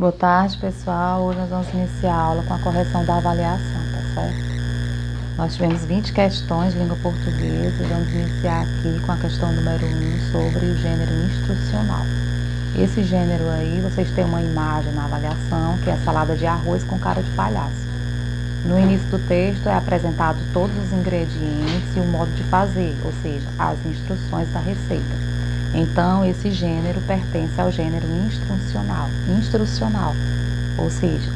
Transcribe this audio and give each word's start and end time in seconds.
Boa 0.00 0.12
tarde, 0.12 0.56
pessoal. 0.56 1.24
Hoje 1.24 1.38
nós 1.40 1.50
vamos 1.50 1.68
iniciar 1.74 2.14
a 2.14 2.22
aula 2.22 2.42
com 2.44 2.54
a 2.54 2.58
correção 2.58 3.04
da 3.04 3.18
avaliação, 3.18 3.82
tá 3.92 4.00
certo? 4.14 4.38
Nós 5.36 5.52
tivemos 5.52 5.84
20 5.84 6.14
questões 6.14 6.72
de 6.72 6.78
língua 6.78 6.96
portuguesa 7.02 7.82
e 7.82 7.86
vamos 7.86 8.10
iniciar 8.10 8.62
aqui 8.62 8.98
com 9.04 9.12
a 9.12 9.16
questão 9.18 9.52
número 9.52 9.84
1 9.84 10.32
sobre 10.32 10.64
o 10.64 10.78
gênero 10.78 11.12
instrucional. 11.26 12.00
Esse 12.78 13.02
gênero 13.04 13.46
aí, 13.50 13.78
vocês 13.82 14.10
têm 14.12 14.24
uma 14.24 14.40
imagem 14.40 14.90
na 14.94 15.04
avaliação 15.04 15.76
que 15.84 15.90
é 15.90 15.96
salada 15.98 16.34
de 16.34 16.46
arroz 16.46 16.82
com 16.82 16.98
cara 16.98 17.22
de 17.22 17.30
palhaço. 17.32 17.86
No 18.64 18.78
início 18.78 19.06
do 19.08 19.18
texto 19.28 19.68
é 19.68 19.74
apresentado 19.74 20.38
todos 20.54 20.74
os 20.78 20.94
ingredientes 20.94 21.94
e 21.94 22.00
o 22.00 22.06
modo 22.06 22.30
de 22.32 22.44
fazer, 22.44 22.96
ou 23.04 23.12
seja, 23.20 23.46
as 23.58 23.76
instruções 23.84 24.50
da 24.50 24.60
receita. 24.60 25.39
Então, 25.72 26.24
esse 26.24 26.50
gênero 26.50 27.00
pertence 27.02 27.60
ao 27.60 27.70
gênero 27.70 28.06
instrucional, 28.26 29.08
instrucional, 29.38 30.14
ou 30.76 30.90
seja, 30.90 31.30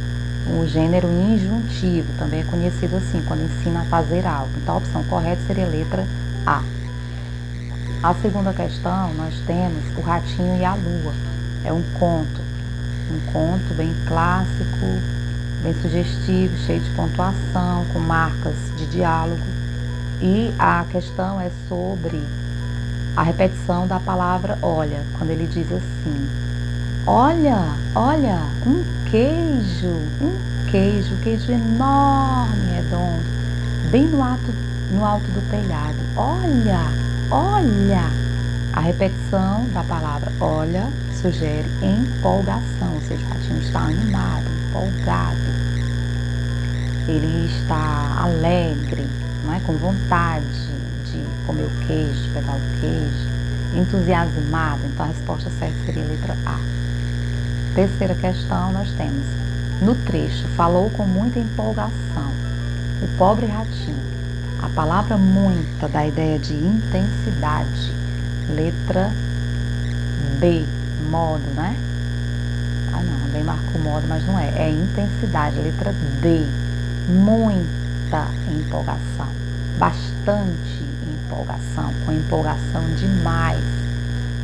o 0.47 0.67
gênero 0.67 1.09
injuntivo, 1.09 2.13
também 2.19 2.41
é 2.41 2.45
conhecido 2.45 2.97
assim, 2.97 3.23
quando 3.27 3.45
ensina 3.45 3.81
a 3.81 3.85
fazer 3.85 4.27
algo. 4.27 4.51
Então, 4.61 4.75
a 4.75 4.79
opção 4.79 5.05
correta 5.05 5.41
seria 5.47 5.67
a 5.67 5.69
letra 5.69 6.07
A. 6.45 6.63
A 8.03 8.15
segunda 8.15 8.53
questão, 8.53 9.15
nós 9.15 9.35
temos 9.47 9.97
o 9.97 10.01
Ratinho 10.01 10.59
e 10.59 10.65
a 10.65 10.75
Lua. 10.75 11.15
É 11.65 11.73
um 11.73 11.83
conto, 11.99 12.41
um 13.11 13.33
conto 13.33 13.73
bem 13.75 13.95
clássico, 14.07 14.87
bem 15.63 15.73
sugestivo, 15.81 16.57
cheio 16.67 16.81
de 16.81 16.91
pontuação, 16.91 17.87
com 17.93 18.01
marcas 18.01 18.57
de 18.77 18.85
diálogo. 18.87 19.41
E 20.21 20.53
a 20.59 20.85
questão 20.91 21.41
é 21.41 21.51
sobre 21.69 22.23
a 23.17 23.23
repetição 23.23 23.87
da 23.87 24.01
palavra 24.01 24.59
olha, 24.61 25.01
quando 25.17 25.31
ele 25.31 25.47
diz 25.47 25.71
assim: 25.71 26.29
Olha, 27.07 27.75
olha, 27.95 28.41
um 28.67 28.83
queijo, 29.09 30.01
um 30.21 30.37
queijo, 30.71 31.15
queijo 31.23 31.53
enorme, 31.53 32.73
redondo, 32.75 33.23
bem 33.91 34.07
no 34.07 34.23
alto, 34.23 34.53
no 34.91 35.05
alto 35.05 35.27
do 35.27 35.51
telhado. 35.51 35.97
Olha, 36.17 36.91
olha. 37.31 38.25
A 38.73 38.81
repetição 38.81 39.65
da 39.73 39.85
palavra 39.85 40.33
olha 40.41 40.89
sugere 41.23 41.65
empolgação, 41.81 42.95
ou 42.95 43.01
seja, 43.03 43.25
o 43.25 43.29
ratinho 43.29 43.61
está 43.61 43.81
animado, 43.83 44.47
empolgado. 44.69 45.39
Ele 47.07 47.47
está 47.47 48.17
alegre, 48.19 49.07
não 49.45 49.53
é? 49.53 49.61
com 49.61 49.75
vontade 49.75 50.45
de 50.45 50.74
comer 51.47 51.65
o 51.65 51.87
queijo, 51.87 52.31
pegar 52.33 52.55
o 52.55 52.81
queijo, 52.81 53.29
entusiasmado. 53.75 54.81
Então 54.87 55.05
a 55.05 55.09
resposta 55.09 55.51
certa 55.59 55.77
seria 55.85 56.03
a 56.03 56.07
letra 56.07 56.37
A. 56.47 56.59
Terceira 57.75 58.15
questão 58.15 58.73
nós 58.73 58.91
temos. 58.93 59.27
No 59.83 59.95
trecho, 59.95 60.47
falou 60.57 60.89
com 60.91 61.05
muita 61.05 61.39
empolgação. 61.39 62.33
O 63.03 63.09
pobre 63.19 63.47
ratinho. 63.47 64.15
A 64.63 64.69
palavra 64.69 65.17
muita 65.17 65.89
dá 65.89 66.01
a 66.01 66.07
ideia 66.07 66.39
de 66.39 66.55
intensidade. 66.55 67.93
Letra 68.49 69.13
B, 70.39 70.65
modo, 71.11 71.45
né? 71.57 71.77
Ah 72.93 73.03
não, 73.03 73.29
bem 73.31 73.43
marcou 73.43 73.81
modo, 73.81 74.07
mas 74.09 74.25
não 74.27 74.39
é. 74.39 74.49
É 74.57 74.71
intensidade. 74.71 75.57
Letra 75.57 75.93
D, 76.23 76.47
muita 77.09 78.29
empolgação. 78.49 79.29
Bastante 79.79 80.94
empolgação, 81.25 81.93
com 82.05 82.13
empolgação 82.13 82.83
demais. 82.97 83.65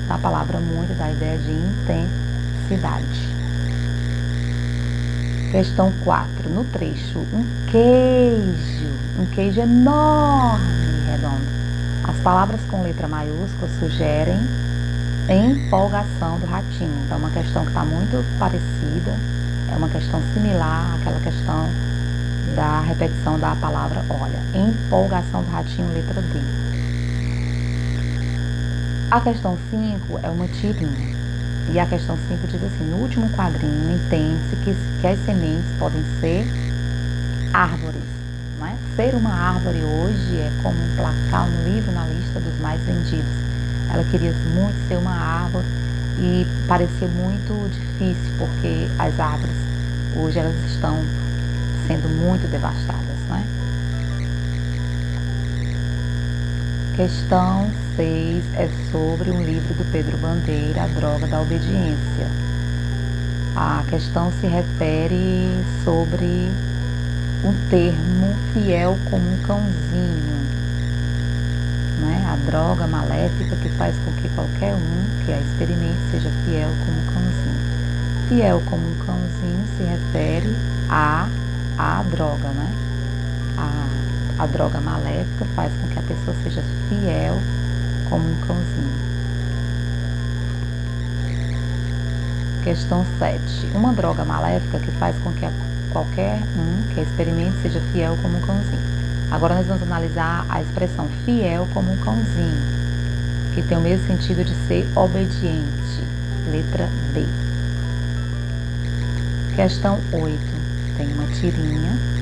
A 0.08 0.18
palavra 0.18 0.58
muito 0.58 0.96
dá 0.98 1.04
a 1.04 1.12
ideia 1.12 1.38
de 1.38 1.52
intensidade. 1.52 3.30
Questão 5.52 5.92
4. 6.04 6.48
No 6.48 6.64
trecho, 6.64 7.18
um 7.32 7.44
queijo, 7.66 8.92
um 9.18 9.26
queijo 9.26 9.60
enorme, 9.60 10.64
redondo. 11.10 11.60
As 12.02 12.16
palavras 12.16 12.60
com 12.68 12.82
letra 12.82 13.06
maiúscula 13.06 13.68
sugerem 13.78 14.38
empolgação 15.28 16.38
do 16.40 16.46
ratinho. 16.46 16.92
Então, 17.04 17.18
é 17.18 17.20
uma 17.20 17.30
questão 17.30 17.62
que 17.62 17.68
está 17.68 17.84
muito 17.84 18.38
parecida, 18.38 19.16
é 19.72 19.76
uma 19.76 19.88
questão 19.88 20.20
similar 20.34 20.96
àquela 20.96 21.20
questão 21.20 21.68
da 22.56 22.80
repetição 22.80 23.38
da 23.38 23.54
palavra 23.54 24.04
olha. 24.08 24.40
Empolgação 24.54 25.42
do 25.42 25.50
ratinho, 25.50 25.92
letra 25.92 26.20
D. 26.20 26.40
A 29.10 29.20
questão 29.20 29.58
5 29.72 30.20
é 30.22 30.30
uma 30.30 30.46
tirinha. 30.46 31.16
E 31.72 31.80
a 31.80 31.86
questão 31.86 32.16
5 32.28 32.46
diz 32.46 32.62
assim: 32.62 32.84
no 32.88 32.98
último 32.98 33.28
quadrinho, 33.30 33.96
entende-se 33.96 34.54
que, 34.62 34.72
que 35.00 35.06
as 35.06 35.18
sementes 35.24 35.66
podem 35.80 36.00
ser 36.20 36.46
árvores. 37.52 38.04
Não 38.56 38.68
é? 38.68 38.76
Ser 38.94 39.16
uma 39.16 39.34
árvore 39.34 39.78
hoje 39.82 40.36
é 40.36 40.52
como 40.62 40.76
um 40.76 40.96
placar, 40.96 41.48
um 41.48 41.64
livro 41.64 41.90
na 41.90 42.04
lista 42.06 42.38
dos 42.38 42.56
mais 42.60 42.80
vendidos. 42.82 43.32
Ela 43.92 44.04
queria 44.04 44.32
muito 44.54 44.76
ser 44.86 44.96
uma 44.96 45.10
árvore 45.10 45.66
e 46.20 46.46
parecia 46.68 47.08
muito 47.08 47.68
difícil, 47.68 48.32
porque 48.38 48.86
as 48.96 49.18
árvores 49.18 49.56
hoje 50.14 50.38
elas 50.38 50.54
estão 50.70 50.96
sendo 51.88 52.08
muito 52.08 52.48
devastadas. 52.48 53.19
Questão 56.96 57.70
6 57.96 58.44
é 58.54 58.68
sobre 58.90 59.30
um 59.30 59.42
livro 59.42 59.72
do 59.74 59.90
Pedro 59.90 60.18
Bandeira, 60.18 60.82
A 60.82 60.86
Droga 60.88 61.26
da 61.26 61.40
Obediência. 61.40 62.26
A 63.56 63.84
questão 63.88 64.30
se 64.40 64.46
refere 64.46 65.64
sobre 65.84 66.50
um 67.44 67.54
termo 67.70 68.34
fiel 68.52 68.98
como 69.08 69.22
um 69.22 69.38
cãozinho. 69.38 70.40
Né? 72.00 72.26
A 72.28 72.36
droga 72.44 72.86
maléfica 72.86 73.56
que 73.56 73.68
faz 73.70 73.94
com 74.04 74.12
que 74.20 74.28
qualquer 74.30 74.74
um 74.74 75.24
que 75.24 75.32
a 75.32 75.38
experimente 75.38 75.98
seja 76.10 76.30
fiel 76.44 76.70
como 76.84 77.00
um 77.00 77.06
cãozinho. 77.14 78.28
Fiel 78.28 78.62
como 78.66 78.82
um 78.82 78.94
cãozinho 79.06 79.64
se 79.76 79.84
refere 79.84 80.54
a 80.88 81.28
a 81.78 82.02
droga, 82.02 82.48
né? 82.48 82.70
A 83.56 83.99
a 84.40 84.46
droga 84.46 84.80
maléfica 84.80 85.44
faz 85.54 85.70
com 85.74 85.88
que 85.88 85.98
a 85.98 86.02
pessoa 86.02 86.34
seja 86.42 86.64
fiel 86.88 87.38
como 88.08 88.24
um 88.24 88.34
cãozinho. 88.36 89.10
Questão 92.64 93.04
7. 93.18 93.70
Uma 93.74 93.92
droga 93.92 94.24
maléfica 94.24 94.78
que 94.78 94.90
faz 94.92 95.14
com 95.18 95.30
que 95.32 95.46
qualquer 95.92 96.40
um 96.56 96.94
que 96.94 97.02
experimente 97.02 97.60
seja 97.60 97.82
fiel 97.92 98.16
como 98.22 98.38
um 98.38 98.40
cãozinho. 98.40 98.80
Agora 99.30 99.56
nós 99.56 99.66
vamos 99.66 99.82
analisar 99.82 100.46
a 100.48 100.62
expressão 100.62 101.06
fiel 101.26 101.68
como 101.74 101.92
um 101.92 101.98
cãozinho, 101.98 102.62
que 103.54 103.60
tem 103.60 103.76
o 103.76 103.82
mesmo 103.82 104.06
sentido 104.06 104.42
de 104.42 104.54
ser 104.66 104.88
obediente. 104.96 106.02
Letra 106.50 106.88
B. 107.12 107.26
Questão 109.54 110.00
8. 110.10 110.40
Tem 110.96 111.12
uma 111.12 111.26
tirinha 111.26 112.19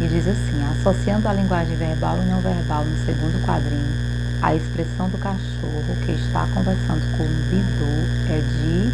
e 0.00 0.08
diz 0.08 0.26
assim: 0.26 0.64
associando 0.64 1.28
a 1.28 1.32
linguagem 1.32 1.76
verbal 1.76 2.18
e 2.22 2.26
não 2.26 2.40
verbal 2.40 2.84
no 2.84 2.96
segundo 3.04 3.38
quadrinho, 3.44 3.92
a 4.40 4.54
expressão 4.54 5.10
do 5.10 5.18
cachorro 5.18 5.94
que 6.04 6.12
está 6.12 6.46
conversando 6.54 7.02
com 7.16 7.24
o 7.24 7.28
Bidu 7.50 8.08
é 8.30 8.40
de 8.40 8.90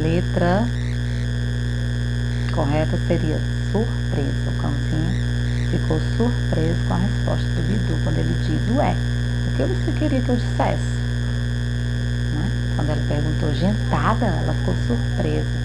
letra 0.00 0.64
correta 2.52 2.96
seria 3.08 3.40
surpresa. 3.72 4.30
O 4.46 4.52
cãozinho 4.62 5.20
ficou 5.70 5.98
surpreso 6.16 6.78
com 6.86 6.94
a 6.94 6.98
resposta 6.98 7.48
do 7.48 7.62
Bidu 7.66 7.98
quando 8.04 8.18
ele 8.18 8.36
diz: 8.46 8.76
Ué, 8.76 8.94
o 9.48 9.56
que 9.56 9.64
você 9.64 9.90
queria 9.98 10.20
que 10.20 10.28
eu 10.28 10.36
dissesse? 10.36 11.02
Né? 12.36 12.48
Quando 12.76 12.90
ela 12.90 13.02
perguntou 13.08 13.52
gentada, 13.52 14.26
ela 14.26 14.54
ficou 14.54 14.76
surpresa 14.86 15.62